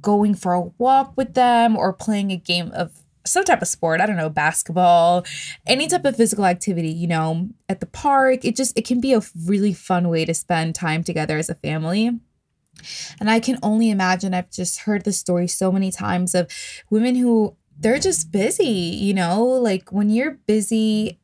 going 0.00 0.35
for 0.35 0.53
a 0.53 0.62
walk 0.79 1.12
with 1.17 1.35
them 1.35 1.76
or 1.76 1.93
playing 1.93 2.31
a 2.31 2.37
game 2.37 2.71
of 2.75 3.03
some 3.26 3.45
type 3.45 3.62
of 3.62 3.69
sport, 3.69 4.00
I 4.00 4.07
don't 4.07 4.17
know, 4.17 4.31
basketball, 4.31 5.26
any 5.67 5.87
type 5.87 6.05
of 6.05 6.17
physical 6.17 6.47
activity, 6.47 6.91
you 6.91 7.07
know, 7.07 7.49
at 7.69 7.81
the 7.81 7.87
park. 7.87 8.45
It 8.45 8.57
just 8.57 8.76
it 8.79 8.87
can 8.87 9.00
be 9.00 9.15
a 9.15 9.23
really 9.45 9.73
fun 9.73 10.09
way 10.09 10.25
to 10.25 10.35
spend 10.35 10.75
time 10.75 11.03
together 11.03 11.37
as 11.38 11.50
a 11.50 11.55
family. 11.55 12.11
And 13.19 13.31
I 13.31 13.41
can 13.41 13.59
only 13.62 13.91
imagine 13.91 14.35
I've 14.35 14.50
just 14.50 14.81
heard 14.81 15.05
the 15.05 15.12
story 15.12 15.49
so 15.49 15.73
many 15.73 15.91
times 15.91 16.35
of 16.35 16.50
women 16.91 17.15
who 17.17 17.57
they're 17.78 17.99
just 17.99 18.33
busy, 18.33 18.64
you 18.64 19.14
know, 19.14 19.45
like 19.45 19.92
when 19.92 20.11
you're 20.11 20.38
busy 20.47 21.18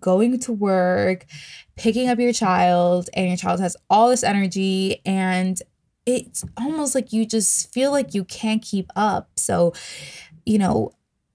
going 0.00 0.38
to 0.40 0.52
work, 0.52 1.26
picking 1.76 2.08
up 2.08 2.18
your 2.18 2.32
child, 2.32 3.08
and 3.14 3.28
your 3.28 3.36
child 3.36 3.60
has 3.60 3.76
all 3.88 4.08
this 4.08 4.24
energy, 4.24 5.00
and 5.04 5.60
it's 6.06 6.44
almost 6.56 6.94
like 6.94 7.12
you 7.12 7.24
just 7.24 7.72
feel 7.72 7.90
like 7.90 8.14
you 8.14 8.24
can't 8.24 8.62
keep 8.62 8.90
up. 8.96 9.30
So, 9.36 9.72
you 10.44 10.58
know, 10.58 10.92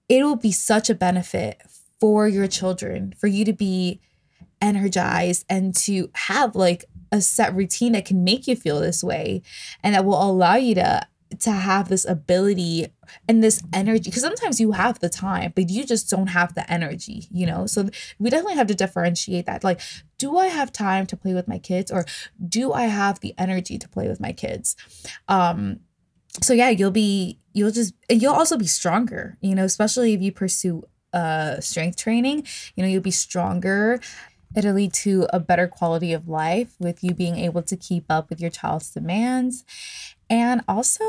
it 0.07 0.23
will 0.23 0.35
be 0.35 0.51
such 0.51 0.89
a 0.89 0.95
benefit 0.95 1.61
for 1.99 2.27
your 2.27 2.47
children 2.47 3.13
for 3.17 3.27
you 3.27 3.45
to 3.45 3.53
be 3.53 3.99
energized 4.61 5.45
and 5.49 5.75
to 5.75 6.09
have 6.13 6.55
like 6.55 6.85
a 7.11 7.21
set 7.21 7.55
routine 7.55 7.93
that 7.93 8.05
can 8.05 8.23
make 8.23 8.47
you 8.47 8.55
feel 8.55 8.79
this 8.79 9.03
way 9.03 9.41
and 9.83 9.95
that 9.95 10.05
will 10.05 10.21
allow 10.21 10.55
you 10.55 10.75
to 10.75 11.07
to 11.37 11.51
have 11.51 11.89
this 11.89 12.05
ability 12.05 12.87
and 13.27 13.43
this 13.43 13.61
energy 13.71 14.09
because 14.09 14.23
sometimes 14.23 14.59
you 14.59 14.71
have 14.71 14.99
the 14.99 15.09
time 15.09 15.53
but 15.55 15.69
you 15.69 15.85
just 15.85 16.09
don't 16.09 16.27
have 16.27 16.55
the 16.55 16.71
energy 16.71 17.27
you 17.31 17.45
know? 17.45 17.65
So 17.67 17.89
we 18.17 18.29
definitely 18.29 18.55
have 18.55 18.67
to 18.67 18.75
differentiate 18.75 19.45
that. 19.45 19.63
Like 19.63 19.79
do 20.17 20.37
i 20.37 20.47
have 20.47 20.73
time 20.73 21.05
to 21.07 21.15
play 21.15 21.33
with 21.33 21.47
my 21.47 21.59
kids 21.59 21.91
or 21.91 22.05
do 22.47 22.73
i 22.73 22.83
have 22.83 23.19
the 23.19 23.33
energy 23.37 23.77
to 23.77 23.87
play 23.87 24.07
with 24.07 24.19
my 24.19 24.31
kids? 24.31 24.75
Um 25.27 25.81
so 26.41 26.53
yeah 26.53 26.69
you'll 26.69 26.91
be 26.91 27.39
you'll 27.53 27.71
just 27.71 27.93
you'll 28.09 28.33
also 28.33 28.57
be 28.57 28.67
stronger 28.67 29.37
you 29.41 29.55
know 29.55 29.65
especially 29.65 30.13
if 30.13 30.21
you 30.21 30.31
pursue 30.31 30.83
uh 31.13 31.59
strength 31.59 31.97
training 31.97 32.45
you 32.75 32.83
know 32.83 32.89
you'll 32.89 33.01
be 33.01 33.11
stronger. 33.11 33.99
It'll 34.55 34.73
lead 34.73 34.93
to 34.93 35.27
a 35.31 35.39
better 35.39 35.67
quality 35.67 36.11
of 36.11 36.27
life 36.27 36.73
with 36.79 37.03
you 37.03 37.13
being 37.13 37.37
able 37.37 37.61
to 37.61 37.77
keep 37.77 38.05
up 38.09 38.31
with 38.31 38.41
your 38.41 38.49
child's 38.49 38.89
demands 38.89 39.63
and 40.29 40.61
also 40.67 41.03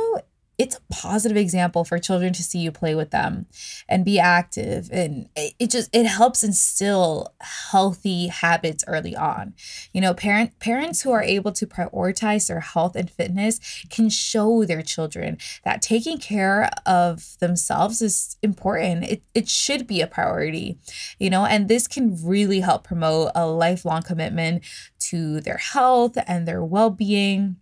it's 0.61 0.77
a 0.77 0.81
positive 0.93 1.39
example 1.39 1.87
for 1.87 1.99
children 1.99 2.35
to 2.35 2.43
see 2.43 2.59
you 2.59 2.71
play 2.71 2.95
with 2.95 3.13
them 3.13 3.47
and 3.89 4.05
be 4.05 4.19
active. 4.19 4.91
And 4.93 5.31
it, 5.35 5.71
just 5.71 5.89
it 5.97 6.05
helps 6.05 6.45
instill 6.45 7.33
healthy 7.41 8.27
habits 8.27 8.85
early 8.87 9.17
on. 9.17 9.55
You 9.95 10.03
know 10.03 10.13
parent 10.13 10.59
parents 10.59 11.01
who 11.01 11.13
are 11.13 11.23
able 11.23 11.53
to 11.53 11.67
prioritize 11.67 12.49
their 12.49 12.61
health 12.61 12.95
and 12.95 13.11
fitness 13.11 13.59
can 13.89 14.11
show 14.11 14.67
their 14.67 14.83
children 14.83 15.39
that 15.65 15.81
taking 15.81 16.19
care 16.19 16.69
of 16.85 17.39
themselves 17.39 18.03
is 18.03 18.37
important. 18.43 19.05
It, 19.05 19.23
it 19.33 19.49
should 19.49 19.87
be 19.87 20.03
a 20.03 20.07
priority 20.07 20.79
you 21.19 21.31
know 21.31 21.47
and 21.47 21.69
this 21.69 21.89
can 21.89 22.19
really 22.23 22.61
help 22.61 22.85
promote 22.85 23.31
a 23.35 23.47
lifelong 23.47 24.03
commitment 24.03 24.63
to 24.99 25.41
their 25.41 25.57
health 25.57 26.19
and 26.27 26.47
their 26.47 26.63
well-being 26.63 27.57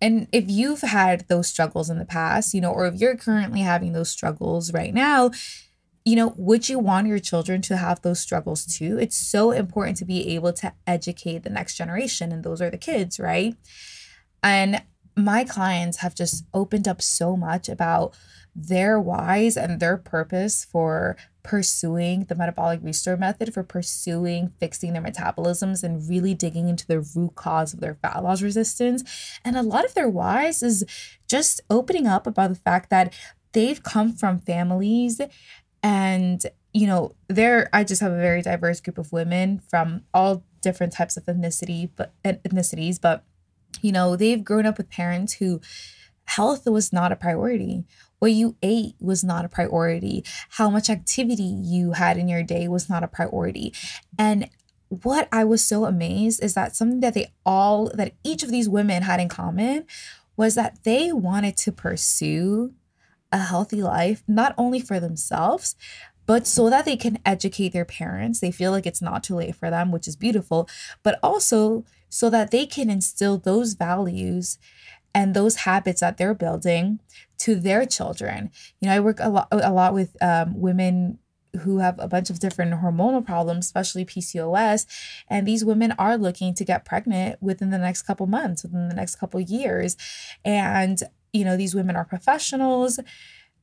and 0.00 0.28
if 0.32 0.44
you've 0.48 0.82
had 0.82 1.26
those 1.28 1.48
struggles 1.48 1.88
in 1.88 1.98
the 1.98 2.04
past, 2.04 2.52
you 2.54 2.60
know, 2.60 2.72
or 2.72 2.86
if 2.86 2.96
you're 2.96 3.16
currently 3.16 3.60
having 3.60 3.92
those 3.92 4.10
struggles 4.10 4.72
right 4.72 4.92
now, 4.92 5.30
you 6.04 6.14
know, 6.14 6.34
would 6.36 6.68
you 6.68 6.78
want 6.78 7.08
your 7.08 7.18
children 7.18 7.60
to 7.62 7.76
have 7.76 8.02
those 8.02 8.20
struggles 8.20 8.64
too? 8.64 8.98
It's 8.98 9.16
so 9.16 9.50
important 9.50 9.96
to 9.98 10.04
be 10.04 10.34
able 10.34 10.52
to 10.54 10.72
educate 10.86 11.42
the 11.42 11.50
next 11.50 11.76
generation, 11.76 12.30
and 12.30 12.44
those 12.44 12.62
are 12.62 12.70
the 12.70 12.78
kids, 12.78 13.18
right? 13.18 13.56
And 14.42 14.82
my 15.16 15.44
clients 15.44 15.98
have 15.98 16.14
just 16.14 16.44
opened 16.52 16.86
up 16.86 17.00
so 17.00 17.36
much 17.36 17.68
about 17.68 18.14
their 18.56 18.98
whys 18.98 19.56
and 19.56 19.78
their 19.80 19.98
purpose 19.98 20.64
for 20.64 21.16
pursuing 21.42 22.24
the 22.24 22.34
metabolic 22.34 22.80
restore 22.82 23.16
method, 23.16 23.52
for 23.52 23.62
pursuing 23.62 24.52
fixing 24.58 24.94
their 24.94 25.02
metabolisms 25.02 25.84
and 25.84 26.08
really 26.08 26.34
digging 26.34 26.68
into 26.68 26.86
the 26.86 27.00
root 27.00 27.34
cause 27.34 27.74
of 27.74 27.80
their 27.80 27.94
fat 27.94 28.24
loss 28.24 28.40
resistance. 28.40 29.38
And 29.44 29.56
a 29.56 29.62
lot 29.62 29.84
of 29.84 29.94
their 29.94 30.08
whys 30.08 30.62
is 30.62 30.84
just 31.28 31.60
opening 31.68 32.06
up 32.06 32.26
about 32.26 32.48
the 32.48 32.56
fact 32.56 32.90
that 32.90 33.12
they've 33.52 33.82
come 33.82 34.12
from 34.12 34.38
families 34.38 35.20
and 35.82 36.46
you 36.74 36.86
know 36.86 37.14
there 37.28 37.70
i 37.72 37.82
just 37.82 38.02
have 38.02 38.12
a 38.12 38.20
very 38.20 38.42
diverse 38.42 38.80
group 38.80 38.98
of 38.98 39.12
women 39.12 39.60
from 39.70 40.02
all 40.12 40.44
different 40.60 40.92
types 40.92 41.16
of 41.16 41.24
ethnicity 41.24 41.88
but 41.96 42.12
ethnicities 42.24 43.00
but 43.00 43.24
you 43.80 43.92
know 43.92 44.16
they've 44.16 44.44
grown 44.44 44.66
up 44.66 44.76
with 44.76 44.90
parents 44.90 45.34
who 45.34 45.60
health 46.26 46.66
was 46.66 46.92
not 46.92 47.12
a 47.12 47.16
priority 47.16 47.84
what 48.18 48.32
you 48.32 48.56
ate 48.62 48.94
was 49.00 49.22
not 49.22 49.44
a 49.44 49.48
priority. 49.48 50.24
How 50.50 50.70
much 50.70 50.88
activity 50.88 51.42
you 51.42 51.92
had 51.92 52.16
in 52.16 52.28
your 52.28 52.42
day 52.42 52.68
was 52.68 52.88
not 52.88 53.02
a 53.02 53.08
priority. 53.08 53.74
And 54.18 54.48
what 54.88 55.28
I 55.32 55.44
was 55.44 55.64
so 55.64 55.84
amazed 55.84 56.42
is 56.42 56.54
that 56.54 56.76
something 56.76 57.00
that 57.00 57.14
they 57.14 57.32
all, 57.44 57.90
that 57.94 58.14
each 58.24 58.42
of 58.42 58.50
these 58.50 58.68
women 58.68 59.02
had 59.02 59.20
in 59.20 59.28
common 59.28 59.84
was 60.36 60.54
that 60.54 60.78
they 60.84 61.12
wanted 61.12 61.56
to 61.58 61.72
pursue 61.72 62.72
a 63.32 63.38
healthy 63.38 63.82
life, 63.82 64.22
not 64.28 64.54
only 64.56 64.80
for 64.80 65.00
themselves, 65.00 65.74
but 66.24 66.46
so 66.46 66.70
that 66.70 66.84
they 66.84 66.96
can 66.96 67.18
educate 67.24 67.72
their 67.72 67.84
parents. 67.84 68.40
They 68.40 68.50
feel 68.50 68.70
like 68.70 68.86
it's 68.86 69.02
not 69.02 69.24
too 69.24 69.36
late 69.36 69.56
for 69.56 69.70
them, 69.70 69.92
which 69.92 70.08
is 70.08 70.16
beautiful, 70.16 70.68
but 71.02 71.18
also 71.22 71.84
so 72.08 72.30
that 72.30 72.50
they 72.50 72.66
can 72.66 72.88
instill 72.88 73.38
those 73.38 73.74
values 73.74 74.58
and 75.16 75.32
those 75.32 75.56
habits 75.56 76.02
that 76.02 76.18
they're 76.18 76.34
building 76.34 77.00
to 77.38 77.54
their 77.54 77.86
children. 77.86 78.50
You 78.80 78.88
know, 78.88 78.94
I 78.94 79.00
work 79.00 79.16
a 79.18 79.30
lot 79.30 79.48
a 79.50 79.72
lot 79.72 79.94
with 79.94 80.14
um, 80.22 80.60
women 80.60 81.18
who 81.62 81.78
have 81.78 81.98
a 81.98 82.06
bunch 82.06 82.28
of 82.28 82.38
different 82.38 82.74
hormonal 82.74 83.24
problems, 83.24 83.64
especially 83.64 84.04
PCOS, 84.04 84.84
and 85.30 85.48
these 85.48 85.64
women 85.64 85.92
are 85.92 86.18
looking 86.18 86.52
to 86.54 86.66
get 86.66 86.84
pregnant 86.84 87.42
within 87.42 87.70
the 87.70 87.78
next 87.78 88.02
couple 88.02 88.26
months, 88.26 88.62
within 88.62 88.90
the 88.90 88.94
next 88.94 89.16
couple 89.16 89.40
years, 89.40 89.96
and 90.44 91.02
you 91.32 91.46
know 91.46 91.56
these 91.56 91.74
women 91.74 91.96
are 91.96 92.04
professionals. 92.04 93.00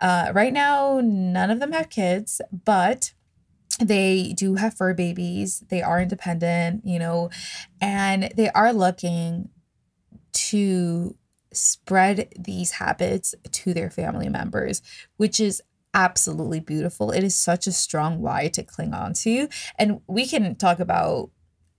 Uh, 0.02 0.32
right 0.34 0.54
now, 0.54 1.00
none 1.04 1.52
of 1.52 1.60
them 1.60 1.72
have 1.72 1.90
kids, 1.90 2.42
but 2.66 3.14
they 3.80 4.34
do 4.36 4.56
have 4.56 4.74
fur 4.74 4.96
babies. 4.96 5.64
They 5.70 5.84
are 5.84 6.02
independent, 6.02 6.84
you 6.84 6.98
know, 6.98 7.30
and 7.80 8.34
they 8.36 8.50
are 8.50 8.74
looking 8.74 9.50
to 10.34 11.16
spread 11.54 12.34
these 12.38 12.72
habits 12.72 13.36
to 13.52 13.74
their 13.74 13.90
family 13.90 14.30
members, 14.30 14.82
which 15.18 15.40
is 15.40 15.62
absolutely 15.94 16.60
beautiful. 16.60 17.12
It 17.12 17.24
is 17.24 17.36
such 17.36 17.68
a 17.68 17.72
strong 17.72 18.22
why 18.22 18.48
to 18.50 18.64
cling 18.64 18.94
on 18.94 19.14
to. 19.14 19.48
And 19.78 20.02
we 20.08 20.26
can 20.26 20.56
talk 20.56 20.80
about 20.80 21.30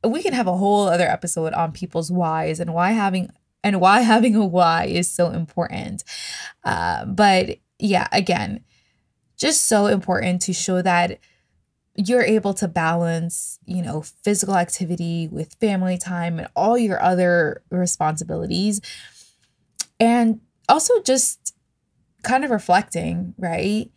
we 0.04 0.22
can 0.22 0.34
have 0.34 0.46
a 0.46 0.56
whole 0.56 0.86
other 0.86 1.08
episode 1.08 1.54
on 1.54 1.72
people's 1.72 2.12
whys 2.12 2.60
and 2.60 2.74
why 2.74 2.90
having 2.92 3.30
and 3.62 3.80
why 3.80 4.00
having 4.12 4.36
a 4.36 4.44
why 4.44 4.84
is 4.84 5.10
so 5.10 5.30
important. 5.30 6.04
Uh, 6.64 7.04
but 7.06 7.58
yeah, 7.78 8.08
again, 8.12 8.64
just 9.36 9.64
so 9.64 9.86
important 9.86 10.42
to 10.42 10.52
show 10.52 10.82
that 10.82 11.18
you're 11.96 12.22
able 12.22 12.54
to 12.54 12.66
balance, 12.66 13.58
you 13.66 13.82
know, 13.82 14.02
physical 14.02 14.56
activity 14.56 15.28
with 15.28 15.54
family 15.54 15.96
time 15.96 16.38
and 16.38 16.48
all 16.56 16.76
your 16.76 17.00
other 17.00 17.62
responsibilities 17.70 18.80
and 20.04 20.40
also 20.68 21.00
just 21.02 21.54
kind 22.22 22.44
of 22.44 22.50
reflecting, 22.50 23.34
right? 23.38 23.90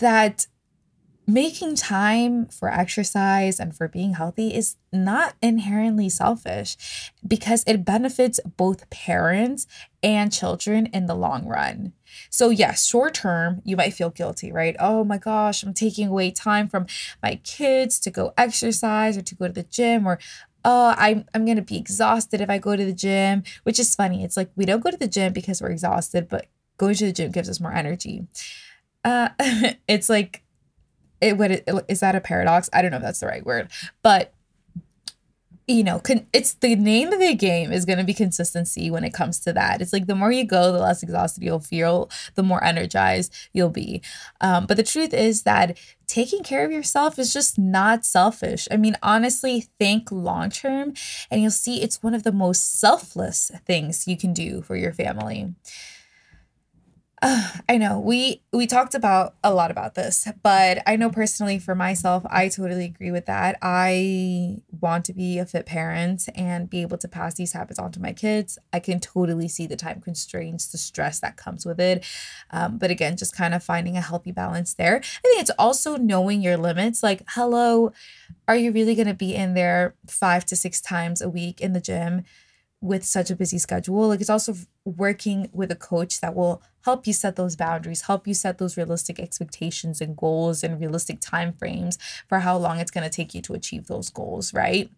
That 0.00 0.46
making 1.26 1.76
time 1.76 2.46
for 2.46 2.68
exercise 2.68 3.60
and 3.60 3.74
for 3.76 3.86
being 3.86 4.14
healthy 4.14 4.52
is 4.52 4.76
not 4.92 5.34
inherently 5.40 6.08
selfish 6.08 6.76
because 7.26 7.62
it 7.66 7.84
benefits 7.84 8.40
both 8.56 8.90
parents 8.90 9.66
and 10.02 10.32
children 10.32 10.86
in 10.86 11.06
the 11.06 11.14
long 11.14 11.46
run. 11.46 11.92
So, 12.30 12.50
yes, 12.50 12.86
short 12.86 13.14
term, 13.14 13.62
you 13.64 13.76
might 13.76 13.94
feel 13.94 14.10
guilty, 14.10 14.50
right? 14.50 14.74
Oh 14.80 15.04
my 15.04 15.18
gosh, 15.18 15.62
I'm 15.62 15.74
taking 15.74 16.08
away 16.08 16.32
time 16.32 16.68
from 16.68 16.86
my 17.22 17.36
kids 17.44 18.00
to 18.00 18.10
go 18.10 18.32
exercise 18.36 19.16
or 19.16 19.22
to 19.22 19.34
go 19.36 19.46
to 19.46 19.52
the 19.52 19.62
gym, 19.62 20.06
or 20.06 20.18
oh, 20.64 20.94
I'm 20.96 21.24
I'm 21.34 21.44
gonna 21.46 21.62
be 21.62 21.76
exhausted 21.76 22.40
if 22.40 22.50
I 22.50 22.58
go 22.58 22.76
to 22.76 22.84
the 22.84 22.92
gym, 22.92 23.42
which 23.62 23.78
is 23.78 23.94
funny. 23.94 24.24
It's 24.24 24.36
like 24.36 24.50
we 24.56 24.64
don't 24.64 24.82
go 24.82 24.90
to 24.90 24.96
the 24.96 25.08
gym 25.08 25.32
because 25.32 25.60
we're 25.60 25.70
exhausted, 25.70 26.28
but 26.28 26.46
going 26.76 26.94
to 26.96 27.06
the 27.06 27.12
gym 27.12 27.30
gives 27.30 27.48
us 27.48 27.60
more 27.60 27.72
energy. 27.72 28.26
Uh, 29.04 29.30
it's 29.88 30.08
like, 30.08 30.42
it 31.20 31.36
what 31.36 31.50
is 31.88 32.00
that 32.00 32.14
a 32.14 32.20
paradox? 32.20 32.70
I 32.72 32.82
don't 32.82 32.90
know 32.90 32.98
if 32.98 33.02
that's 33.02 33.20
the 33.20 33.26
right 33.26 33.44
word, 33.44 33.70
but 34.02 34.32
you 35.70 35.84
know, 35.84 36.00
con- 36.00 36.26
it's 36.32 36.54
the 36.54 36.74
name 36.74 37.12
of 37.12 37.20
the 37.20 37.34
game 37.34 37.72
is 37.72 37.84
going 37.84 37.98
to 37.98 38.04
be 38.04 38.12
consistency 38.12 38.90
when 38.90 39.04
it 39.04 39.14
comes 39.14 39.38
to 39.40 39.52
that. 39.52 39.80
It's 39.80 39.92
like 39.92 40.06
the 40.06 40.16
more 40.16 40.32
you 40.32 40.44
go, 40.44 40.72
the 40.72 40.80
less 40.80 41.02
exhausted 41.02 41.44
you'll 41.44 41.60
feel, 41.60 42.10
the 42.34 42.42
more 42.42 42.62
energized 42.64 43.32
you'll 43.52 43.70
be. 43.70 44.02
Um, 44.40 44.66
but 44.66 44.76
the 44.76 44.82
truth 44.82 45.14
is 45.14 45.44
that 45.44 45.78
taking 46.08 46.42
care 46.42 46.64
of 46.64 46.72
yourself 46.72 47.18
is 47.20 47.32
just 47.32 47.56
not 47.56 48.04
selfish. 48.04 48.66
I 48.70 48.76
mean, 48.76 48.96
honestly, 49.00 49.68
think 49.78 50.10
long 50.10 50.50
term, 50.50 50.94
and 51.30 51.40
you'll 51.40 51.52
see 51.52 51.80
it's 51.80 52.02
one 52.02 52.14
of 52.14 52.24
the 52.24 52.32
most 52.32 52.80
selfless 52.80 53.52
things 53.64 54.08
you 54.08 54.16
can 54.16 54.32
do 54.32 54.62
for 54.62 54.74
your 54.74 54.92
family. 54.92 55.54
Uh, 57.22 57.48
I 57.68 57.76
know 57.76 58.00
we 58.00 58.42
we 58.52 58.66
talked 58.66 58.94
about 58.94 59.34
a 59.44 59.54
lot 59.54 59.70
about 59.70 59.94
this, 59.94 60.26
but 60.42 60.82
I 60.86 60.96
know 60.96 61.10
personally 61.10 61.58
for 61.58 61.74
myself, 61.74 62.24
I 62.28 62.48
totally 62.48 62.84
agree 62.84 63.10
with 63.10 63.26
that. 63.26 63.56
I 63.62 64.58
want 64.80 65.04
to 65.06 65.12
be 65.12 65.38
a 65.38 65.46
fit 65.46 65.66
parent 65.66 66.28
and 66.34 66.68
be 66.68 66.82
able 66.82 66.98
to 66.98 67.08
pass 67.08 67.34
these 67.34 67.52
habits 67.52 67.78
on 67.78 67.92
to 67.92 68.00
my 68.00 68.12
kids. 68.12 68.58
I 68.72 68.80
can 68.80 68.98
totally 68.98 69.48
see 69.48 69.66
the 69.66 69.76
time 69.76 70.00
constraints, 70.00 70.66
the 70.66 70.78
stress 70.78 71.20
that 71.20 71.36
comes 71.36 71.64
with 71.64 71.80
it. 71.80 72.04
Um, 72.50 72.78
but 72.78 72.90
again, 72.90 73.16
just 73.16 73.36
kind 73.36 73.54
of 73.54 73.62
finding 73.62 73.96
a 73.96 74.00
healthy 74.00 74.32
balance 74.32 74.74
there. 74.74 74.96
I 74.96 75.20
think 75.22 75.40
it's 75.40 75.50
also 75.58 75.96
knowing 75.96 76.42
your 76.42 76.56
limits. 76.56 77.02
Like, 77.02 77.22
hello, 77.28 77.92
are 78.48 78.56
you 78.56 78.72
really 78.72 78.94
going 78.94 79.06
to 79.06 79.14
be 79.14 79.34
in 79.34 79.54
there 79.54 79.94
five 80.08 80.44
to 80.46 80.56
six 80.56 80.80
times 80.80 81.20
a 81.20 81.28
week 81.28 81.60
in 81.60 81.72
the 81.72 81.80
gym? 81.80 82.24
With 82.80 83.04
such 83.04 83.30
a 83.30 83.36
busy 83.36 83.58
schedule 83.58 84.08
like 84.08 84.20
it's 84.20 84.30
also 84.30 84.54
working 84.84 85.48
with 85.52 85.70
a 85.70 85.76
coach 85.76 86.20
that 86.20 86.34
will 86.34 86.62
help 86.84 87.06
you 87.06 87.12
set 87.12 87.36
those 87.36 87.56
boundaries 87.56 88.02
help 88.02 88.26
you 88.26 88.34
set 88.34 88.58
those 88.58 88.76
realistic 88.76 89.20
expectations 89.20 90.00
and 90.00 90.16
goals 90.16 90.62
and 90.62 90.80
realistic 90.80 91.20
time 91.20 91.52
frames 91.52 91.98
for 92.28 92.40
how 92.40 92.56
long 92.56 92.78
it's 92.78 92.90
going 92.90 93.08
to 93.08 93.14
take 93.14 93.34
you 93.34 93.42
to 93.42 93.52
achieve 93.52 93.86
those 93.86 94.08
goals 94.08 94.54
right 94.54 94.90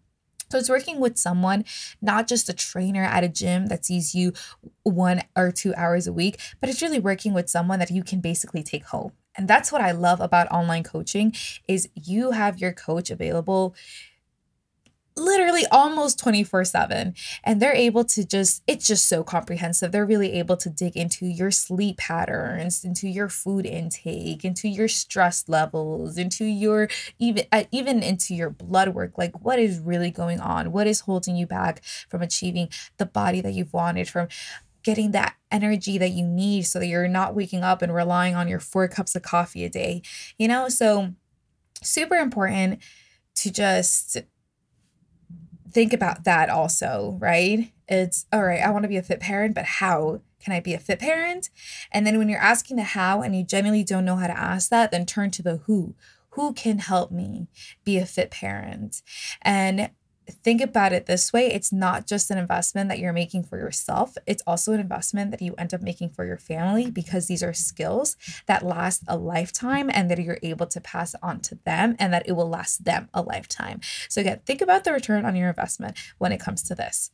so 0.53 0.59
it's 0.59 0.69
working 0.69 0.99
with 0.99 1.17
someone, 1.17 1.65
not 1.99 2.27
just 2.27 2.47
a 2.47 2.53
trainer 2.53 3.03
at 3.03 3.23
a 3.23 3.27
gym 3.27 3.69
that 3.69 3.85
sees 3.85 4.13
you 4.13 4.33
one 4.83 5.23
or 5.35 5.51
two 5.51 5.73
hours 5.73 6.05
a 6.05 6.13
week, 6.13 6.39
but 6.61 6.69
it's 6.69 6.79
really 6.79 6.99
working 6.99 7.33
with 7.33 7.49
someone 7.49 7.79
that 7.79 7.89
you 7.89 8.03
can 8.03 8.21
basically 8.21 8.61
take 8.61 8.85
home. 8.85 9.13
And 9.35 9.47
that's 9.47 9.71
what 9.71 9.81
I 9.81 9.93
love 9.93 10.21
about 10.21 10.51
online 10.51 10.83
coaching 10.83 11.33
is 11.67 11.89
you 11.95 12.31
have 12.31 12.59
your 12.59 12.71
coach 12.71 13.09
available 13.09 13.73
literally 15.15 15.65
almost 15.71 16.19
24 16.19 16.65
7 16.65 17.13
and 17.43 17.61
they're 17.61 17.75
able 17.75 18.03
to 18.03 18.25
just 18.25 18.63
it's 18.67 18.87
just 18.87 19.07
so 19.07 19.23
comprehensive. 19.23 19.91
They're 19.91 20.05
really 20.05 20.33
able 20.33 20.57
to 20.57 20.69
dig 20.69 20.97
into 20.97 21.25
your 21.25 21.51
sleep 21.51 21.97
patterns 21.97 22.83
into 22.83 23.07
your 23.07 23.29
food 23.29 23.65
intake 23.65 24.43
into 24.43 24.67
your 24.67 24.87
stress 24.87 25.47
levels 25.47 26.17
into 26.17 26.45
your 26.45 26.89
even 27.19 27.45
uh, 27.51 27.63
even 27.71 28.01
into 28.01 28.35
your 28.35 28.49
blood 28.49 28.89
work. 28.89 29.17
Like 29.17 29.43
what 29.43 29.59
is 29.59 29.79
really 29.79 30.11
going 30.11 30.39
on? 30.39 30.71
What 30.71 30.87
is 30.87 31.01
holding 31.01 31.35
you 31.35 31.47
back 31.47 31.83
from 32.09 32.21
achieving 32.21 32.69
the 32.97 33.05
body 33.05 33.41
that 33.41 33.53
you've 33.53 33.73
wanted 33.73 34.09
from 34.09 34.27
getting 34.83 35.11
that 35.11 35.35
energy 35.49 35.97
that 35.97 36.11
you 36.11 36.25
need 36.25 36.63
so 36.63 36.77
that 36.79 36.87
you're 36.87 37.07
not 37.07 37.35
waking 37.35 37.63
up 37.63 37.81
and 37.81 37.93
relying 37.93 38.35
on 38.35 38.49
your 38.49 38.59
four 38.59 38.87
cups 38.89 39.15
of 39.15 39.21
coffee 39.21 39.63
a 39.63 39.69
day 39.69 40.01
you 40.37 40.47
know? 40.47 40.69
So 40.69 41.13
super 41.81 42.15
important 42.15 42.79
to 43.35 43.51
just 43.51 44.17
think 45.73 45.93
about 45.93 46.23
that 46.23 46.49
also, 46.49 47.17
right? 47.19 47.71
It's 47.87 48.25
all 48.31 48.43
right, 48.43 48.61
I 48.61 48.69
want 48.69 48.83
to 48.83 48.89
be 48.89 48.97
a 48.97 49.03
fit 49.03 49.19
parent, 49.19 49.55
but 49.55 49.65
how 49.65 50.21
can 50.39 50.53
I 50.53 50.59
be 50.59 50.73
a 50.73 50.79
fit 50.79 50.99
parent? 50.99 51.49
And 51.91 52.05
then 52.05 52.17
when 52.17 52.29
you're 52.29 52.39
asking 52.39 52.77
the 52.77 52.83
how 52.83 53.21
and 53.21 53.35
you 53.35 53.43
genuinely 53.43 53.83
don't 53.83 54.05
know 54.05 54.17
how 54.17 54.27
to 54.27 54.37
ask 54.37 54.69
that, 54.69 54.91
then 54.91 55.05
turn 55.05 55.31
to 55.31 55.41
the 55.43 55.57
who. 55.65 55.95
Who 56.31 56.53
can 56.53 56.79
help 56.79 57.11
me 57.11 57.47
be 57.83 57.97
a 57.97 58.05
fit 58.05 58.31
parent? 58.31 59.01
And 59.41 59.91
think 60.29 60.61
about 60.61 60.93
it 60.93 61.05
this 61.05 61.33
way 61.33 61.47
it's 61.47 61.71
not 61.71 62.07
just 62.07 62.31
an 62.31 62.37
investment 62.37 62.89
that 62.89 62.99
you're 62.99 63.13
making 63.13 63.43
for 63.43 63.57
yourself, 63.57 64.15
it's 64.25 64.43
also 64.47 64.73
an 64.73 64.79
investment 64.79 65.31
that 65.31 65.41
you 65.41 65.53
end 65.57 65.73
up 65.73 65.81
making 65.81 66.09
for 66.09 66.25
your 66.25 66.37
family 66.37 66.89
because 66.89 67.27
these 67.27 67.43
are 67.43 67.53
skills 67.53 68.15
that 68.45 68.65
last 68.65 69.03
a 69.07 69.17
lifetime 69.17 69.89
and 69.93 70.09
that 70.09 70.19
you're 70.19 70.39
able 70.43 70.67
to 70.67 70.81
pass 70.81 71.15
on 71.21 71.39
to 71.41 71.55
them 71.65 71.95
and 71.99 72.13
that 72.13 72.27
it 72.27 72.33
will 72.33 72.49
last 72.49 72.85
them 72.85 73.09
a 73.13 73.21
lifetime. 73.21 73.81
So, 74.09 74.21
again, 74.21 74.41
think 74.45 74.61
about 74.61 74.83
the 74.83 74.93
return 74.93 75.25
on 75.25 75.35
your 75.35 75.49
investment 75.49 75.97
when 76.17 76.31
it 76.31 76.39
comes 76.39 76.63
to 76.63 76.75
this. 76.75 77.11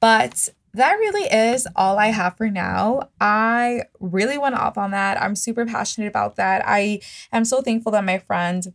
But 0.00 0.48
that 0.74 0.94
really 0.94 1.24
is 1.24 1.66
all 1.76 1.98
I 1.98 2.08
have 2.08 2.36
for 2.36 2.50
now. 2.50 3.10
I 3.20 3.84
really 4.00 4.38
went 4.38 4.54
off 4.54 4.78
on 4.78 4.90
that. 4.92 5.20
I'm 5.20 5.34
super 5.34 5.66
passionate 5.66 6.08
about 6.08 6.36
that. 6.36 6.62
I 6.66 7.00
am 7.32 7.44
so 7.44 7.62
thankful 7.62 7.92
that 7.92 8.04
my 8.04 8.18
friend 8.18 8.72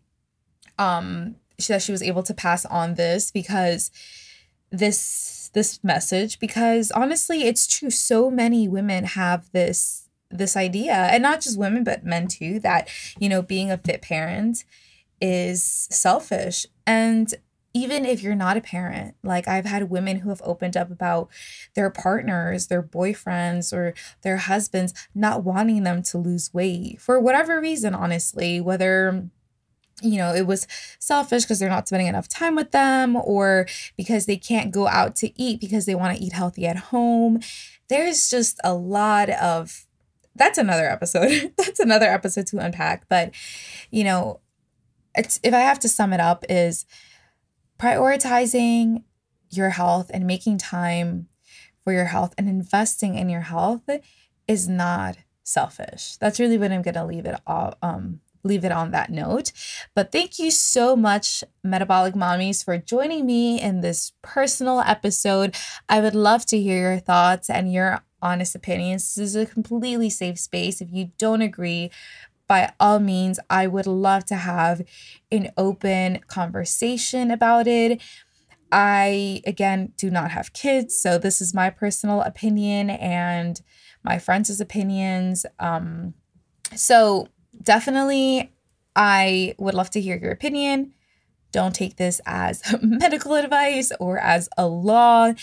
um 0.79 1.35
that 1.67 1.81
she 1.81 1.91
was 1.91 2.01
able 2.01 2.23
to 2.23 2.33
pass 2.33 2.65
on 2.65 2.95
this 2.95 3.31
because 3.31 3.91
this 4.71 5.49
this 5.53 5.83
message 5.83 6.39
because 6.39 6.91
honestly 6.91 7.43
it's 7.43 7.67
true. 7.67 7.89
So 7.89 8.31
many 8.31 8.67
women 8.67 9.03
have 9.05 9.51
this 9.51 10.09
this 10.31 10.57
idea 10.57 10.93
and 10.93 11.21
not 11.21 11.41
just 11.41 11.59
women 11.59 11.83
but 11.83 12.03
men 12.03 12.27
too 12.27 12.59
that 12.61 12.89
you 13.19 13.29
know 13.29 13.41
being 13.41 13.69
a 13.71 13.77
fit 13.77 14.01
parent 14.01 14.65
is 15.21 15.63
selfish. 15.63 16.65
And 16.87 17.33
even 17.73 18.05
if 18.05 18.21
you're 18.21 18.35
not 18.35 18.57
a 18.57 18.61
parent 18.61 19.15
like 19.23 19.47
i've 19.47 19.65
had 19.65 19.89
women 19.89 20.17
who 20.17 20.29
have 20.29 20.41
opened 20.45 20.77
up 20.77 20.91
about 20.91 21.27
their 21.75 21.89
partners 21.89 22.67
their 22.67 22.83
boyfriends 22.83 23.73
or 23.73 23.93
their 24.21 24.37
husbands 24.37 24.93
not 25.15 25.43
wanting 25.43 25.83
them 25.83 26.01
to 26.01 26.17
lose 26.17 26.53
weight 26.53 27.01
for 27.01 27.19
whatever 27.19 27.59
reason 27.59 27.93
honestly 27.93 28.61
whether 28.61 29.27
you 30.01 30.17
know, 30.17 30.33
it 30.33 30.47
was 30.47 30.67
selfish 30.99 31.43
because 31.43 31.59
they're 31.59 31.69
not 31.69 31.87
spending 31.87 32.07
enough 32.07 32.27
time 32.27 32.55
with 32.55 32.71
them 32.71 33.15
or 33.15 33.67
because 33.95 34.25
they 34.25 34.37
can't 34.37 34.71
go 34.71 34.87
out 34.87 35.15
to 35.17 35.41
eat 35.41 35.59
because 35.59 35.85
they 35.85 35.95
want 35.95 36.17
to 36.17 36.23
eat 36.23 36.33
healthy 36.33 36.65
at 36.65 36.77
home. 36.77 37.39
There's 37.89 38.29
just 38.29 38.59
a 38.63 38.73
lot 38.73 39.29
of 39.29 39.85
that's 40.35 40.57
another 40.57 40.89
episode. 40.89 41.53
that's 41.57 41.79
another 41.79 42.07
episode 42.07 42.47
to 42.47 42.57
unpack, 42.57 43.07
but 43.07 43.33
you 43.91 44.03
know, 44.03 44.39
it's 45.15 45.39
if 45.43 45.53
I 45.53 45.59
have 45.59 45.79
to 45.79 45.89
sum 45.89 46.11
it 46.11 46.19
up 46.19 46.43
is 46.49 46.85
prioritizing 47.79 49.03
your 49.49 49.69
health 49.69 50.09
and 50.13 50.25
making 50.25 50.57
time 50.57 51.27
for 51.83 51.93
your 51.93 52.05
health 52.05 52.33
and 52.37 52.49
investing 52.49 53.15
in 53.15 53.29
your 53.29 53.41
health 53.41 53.87
is 54.47 54.67
not 54.67 55.17
selfish. 55.43 56.17
That's 56.17 56.39
really 56.39 56.57
what 56.57 56.71
I'm 56.71 56.81
going 56.81 56.95
to 56.95 57.05
leave 57.05 57.25
it 57.25 57.39
all 57.45 57.75
um 57.81 58.21
leave 58.43 58.65
it 58.65 58.71
on 58.71 58.91
that 58.91 59.09
note. 59.09 59.51
But 59.95 60.11
thank 60.11 60.39
you 60.39 60.51
so 60.51 60.95
much, 60.95 61.43
Metabolic 61.63 62.13
Mommies, 62.13 62.63
for 62.63 62.77
joining 62.77 63.25
me 63.25 63.61
in 63.61 63.81
this 63.81 64.13
personal 64.21 64.81
episode. 64.81 65.55
I 65.87 66.01
would 66.01 66.15
love 66.15 66.45
to 66.47 66.59
hear 66.59 66.91
your 66.91 66.99
thoughts 66.99 67.49
and 67.49 67.71
your 67.71 68.03
honest 68.21 68.55
opinions. 68.55 69.15
This 69.15 69.29
is 69.29 69.35
a 69.35 69.45
completely 69.45 70.09
safe 70.09 70.39
space. 70.39 70.81
If 70.81 70.89
you 70.91 71.11
don't 71.17 71.41
agree, 71.41 71.91
by 72.47 72.73
all 72.79 72.99
means, 72.99 73.39
I 73.49 73.67
would 73.67 73.87
love 73.87 74.25
to 74.25 74.35
have 74.35 74.81
an 75.31 75.51
open 75.57 76.19
conversation 76.27 77.31
about 77.31 77.67
it. 77.67 78.01
I, 78.71 79.41
again, 79.45 79.93
do 79.97 80.09
not 80.09 80.31
have 80.31 80.51
kids, 80.51 80.97
so 80.99 81.17
this 81.17 81.39
is 81.41 81.53
my 81.53 81.69
personal 81.69 82.21
opinion 82.21 82.89
and 82.89 83.61
my 84.03 84.17
friends' 84.17 84.59
opinions. 84.59 85.45
Um, 85.59 86.15
so 86.75 87.27
definitely, 87.63 88.51
I 88.95 89.55
would 89.57 89.73
love 89.73 89.89
to 89.91 90.01
hear 90.01 90.17
your 90.17 90.31
opinion. 90.31 90.93
Don't 91.51 91.75
take 91.75 91.97
this 91.97 92.19
as 92.25 92.61
medical 92.81 93.35
advice 93.35 93.91
or 93.99 94.17
as 94.17 94.49
a 94.57 94.67
law. 94.67 95.33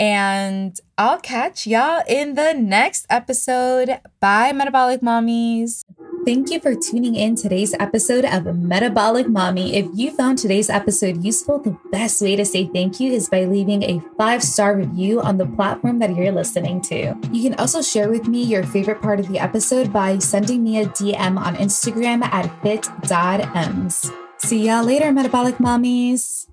And 0.00 0.78
I'll 0.96 1.18
catch 1.20 1.66
y'all 1.66 2.02
in 2.08 2.34
the 2.34 2.52
next 2.52 3.06
episode. 3.10 3.98
Bye, 4.20 4.52
Metabolic 4.52 5.00
Mommies. 5.00 5.84
Thank 6.28 6.50
you 6.50 6.60
for 6.60 6.74
tuning 6.74 7.14
in 7.14 7.36
today's 7.36 7.72
episode 7.80 8.26
of 8.26 8.44
Metabolic 8.54 9.28
Mami. 9.28 9.72
If 9.72 9.86
you 9.94 10.10
found 10.10 10.36
today's 10.36 10.68
episode 10.68 11.24
useful, 11.24 11.58
the 11.58 11.74
best 11.90 12.20
way 12.20 12.36
to 12.36 12.44
say 12.44 12.66
thank 12.66 13.00
you 13.00 13.10
is 13.10 13.30
by 13.30 13.46
leaving 13.46 13.82
a 13.82 14.02
five 14.18 14.42
star 14.42 14.76
review 14.76 15.22
on 15.22 15.38
the 15.38 15.46
platform 15.46 16.00
that 16.00 16.14
you're 16.14 16.30
listening 16.30 16.82
to. 16.82 17.16
You 17.32 17.48
can 17.48 17.54
also 17.54 17.80
share 17.80 18.10
with 18.10 18.28
me 18.28 18.42
your 18.42 18.62
favorite 18.62 19.00
part 19.00 19.20
of 19.20 19.28
the 19.28 19.38
episode 19.38 19.90
by 19.90 20.18
sending 20.18 20.62
me 20.62 20.82
a 20.82 20.86
DM 20.88 21.40
on 21.40 21.56
Instagram 21.56 22.22
at 22.22 22.44
fit.emz. 22.60 24.12
See 24.36 24.66
y'all 24.68 24.84
later, 24.84 25.10
Metabolic 25.10 25.56
Mommies. 25.56 26.46